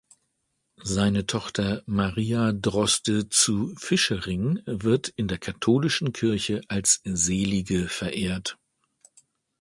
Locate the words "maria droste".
1.85-3.29